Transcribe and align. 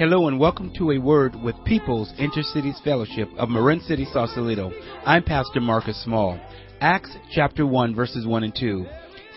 Hello 0.00 0.28
and 0.28 0.40
welcome 0.40 0.72
to 0.78 0.92
a 0.92 0.98
word 0.98 1.34
with 1.42 1.62
People's 1.66 2.10
Intercities 2.18 2.82
Fellowship 2.82 3.28
of 3.36 3.50
Marin 3.50 3.80
City, 3.80 4.06
Sausalito. 4.10 4.72
I'm 5.04 5.22
Pastor 5.22 5.60
Marcus 5.60 6.02
Small. 6.02 6.40
Acts 6.80 7.14
chapter 7.30 7.66
1 7.66 7.94
verses 7.94 8.26
1 8.26 8.44
and 8.44 8.56
2. 8.58 8.86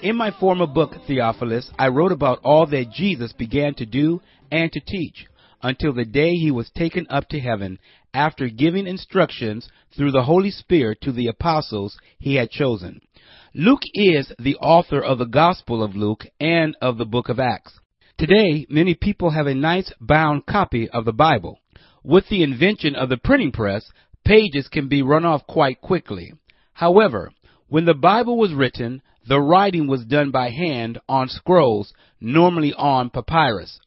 In 0.03 0.15
my 0.15 0.31
former 0.39 0.65
book, 0.65 0.91
Theophilus, 1.05 1.69
I 1.77 1.89
wrote 1.89 2.13
about 2.13 2.39
all 2.45 2.65
that 2.67 2.91
Jesus 2.93 3.33
began 3.33 3.73
to 3.73 3.85
do 3.85 4.21
and 4.53 4.71
to 4.71 4.79
teach 4.79 5.25
until 5.61 5.91
the 5.91 6.05
day 6.05 6.31
he 6.31 6.49
was 6.49 6.71
taken 6.73 7.07
up 7.09 7.27
to 7.31 7.41
heaven 7.41 7.77
after 8.13 8.47
giving 8.47 8.87
instructions 8.87 9.67
through 9.97 10.11
the 10.11 10.23
Holy 10.23 10.49
Spirit 10.49 10.99
to 11.01 11.11
the 11.11 11.27
apostles 11.27 11.97
he 12.19 12.35
had 12.35 12.49
chosen. 12.49 13.01
Luke 13.53 13.83
is 13.93 14.31
the 14.39 14.55
author 14.55 15.01
of 15.01 15.17
the 15.17 15.25
Gospel 15.25 15.83
of 15.83 15.93
Luke 15.93 16.23
and 16.39 16.73
of 16.81 16.97
the 16.97 17.05
book 17.05 17.27
of 17.27 17.37
Acts. 17.37 17.81
Today, 18.25 18.65
many 18.69 18.93
people 18.93 19.31
have 19.31 19.47
a 19.47 19.53
nice 19.53 19.91
bound 19.99 20.45
copy 20.45 20.89
of 20.89 21.03
the 21.03 21.11
Bible. 21.11 21.59
With 22.05 22.23
the 22.29 22.41
invention 22.41 22.95
of 22.95 23.09
the 23.09 23.17
printing 23.17 23.51
press, 23.51 23.91
pages 24.23 24.69
can 24.69 24.87
be 24.87 25.01
run 25.01 25.25
off 25.25 25.45
quite 25.45 25.81
quickly. 25.81 26.31
However, 26.71 27.33
when 27.67 27.83
the 27.83 27.93
Bible 27.93 28.37
was 28.37 28.53
written, 28.53 29.01
the 29.27 29.41
writing 29.41 29.87
was 29.87 30.05
done 30.05 30.31
by 30.31 30.51
hand 30.51 31.01
on 31.09 31.27
scrolls, 31.27 31.91
normally 32.21 32.73
on 32.73 33.09
papyrus. 33.09 33.81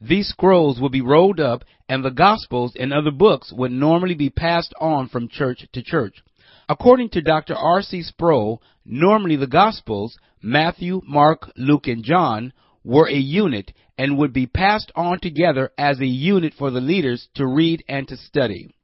These 0.00 0.28
scrolls 0.28 0.80
would 0.80 0.92
be 0.92 1.00
rolled 1.00 1.40
up 1.40 1.64
and 1.88 2.04
the 2.04 2.12
Gospels 2.12 2.76
and 2.78 2.92
other 2.92 3.10
books 3.10 3.52
would 3.52 3.72
normally 3.72 4.14
be 4.14 4.30
passed 4.30 4.72
on 4.80 5.08
from 5.08 5.26
church 5.26 5.66
to 5.72 5.82
church. 5.82 6.22
According 6.68 7.08
to 7.08 7.22
Dr. 7.22 7.56
R.C. 7.56 8.04
Sproul, 8.04 8.62
normally 8.84 9.34
the 9.34 9.48
Gospels, 9.48 10.16
Matthew, 10.40 11.00
Mark, 11.08 11.50
Luke, 11.56 11.88
and 11.88 12.04
John, 12.04 12.52
were 12.84 13.08
a 13.08 13.14
unit 13.14 13.72
and 13.98 14.18
would 14.18 14.32
be 14.32 14.46
passed 14.46 14.90
on 14.96 15.20
together 15.20 15.70
as 15.76 16.00
a 16.00 16.06
unit 16.06 16.54
for 16.58 16.70
the 16.70 16.80
leaders 16.80 17.28
to 17.34 17.46
read 17.46 17.84
and 17.88 18.08
to 18.08 18.16
study. 18.16 18.74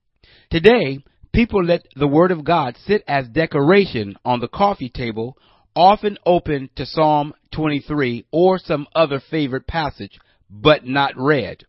Today, 0.51 1.05
people 1.33 1.65
let 1.65 1.87
the 1.97 2.07
Word 2.07 2.31
of 2.31 2.45
God 2.45 2.77
sit 2.87 3.03
as 3.09 3.29
decoration 3.29 4.17
on 4.25 4.41
the 4.41 4.49
coffee 4.49 4.91
table, 4.91 5.37
often 5.75 6.19
open 6.25 6.71
to 6.77 6.87
Psalm 6.87 7.33
23 7.53 8.27
or 8.31 8.59
some 8.59 8.87
other 8.95 9.21
favorite 9.31 9.67
passage, 9.67 10.19
but 10.51 10.87
not 10.87 11.13
read. 11.17 11.65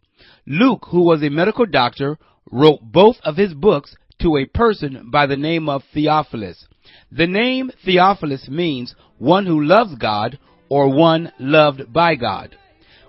Luke, 0.45 0.87
who 0.89 1.03
was 1.05 1.23
a 1.23 1.29
medical 1.29 1.65
doctor, 1.65 2.17
wrote 2.51 2.79
both 2.81 3.17
of 3.23 3.37
his 3.37 3.53
books 3.53 3.95
to 4.19 4.37
a 4.37 4.45
person 4.45 5.09
by 5.11 5.25
the 5.25 5.37
name 5.37 5.69
of 5.69 5.83
Theophilus. 5.93 6.65
The 7.11 7.27
name 7.27 7.71
Theophilus 7.83 8.47
means 8.49 8.95
one 9.17 9.45
who 9.45 9.63
loves 9.63 9.95
God 9.95 10.39
or 10.69 10.93
one 10.93 11.31
loved 11.39 11.91
by 11.91 12.15
God. 12.15 12.55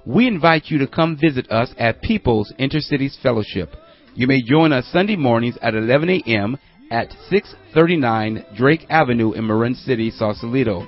We 0.07 0.27
invite 0.27 0.67
you 0.67 0.79
to 0.79 0.87
come 0.87 1.19
visit 1.21 1.51
us 1.51 1.73
at 1.79 2.03
People's 2.03 2.53
Intercities 2.59 3.21
Fellowship. 3.23 3.75
You 4.15 4.27
may 4.27 4.43
join 4.43 4.73
us 4.73 4.89
Sunday 4.93 5.17
mornings 5.17 5.59
at 5.61 5.75
11 5.75 6.09
a.m. 6.09 6.59
at 6.91 7.13
639 7.29 8.45
Drake 8.57 8.87
Avenue 8.89 9.33
in 9.33 9.47
Marin 9.47 9.75
City, 9.75 10.11
Sausalito. 10.11 10.87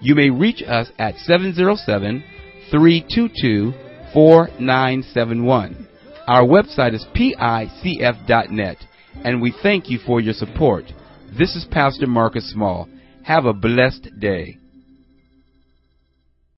You 0.00 0.14
may 0.14 0.30
reach 0.30 0.62
us 0.66 0.88
at 0.98 1.16
707 1.18 2.24
322 2.70 3.72
4971. 4.12 5.88
Our 6.26 6.44
website 6.44 6.94
is 6.94 7.04
picf.net, 7.14 8.76
and 9.24 9.42
we 9.42 9.54
thank 9.62 9.90
you 9.90 9.98
for 10.06 10.20
your 10.20 10.34
support. 10.34 10.84
This 11.38 11.54
is 11.56 11.66
Pastor 11.70 12.06
Marcus 12.06 12.50
Small. 12.50 12.88
Have 13.24 13.44
a 13.44 13.52
blessed 13.52 14.08
day. 14.18 14.61